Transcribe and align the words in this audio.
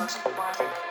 Because 0.00 0.89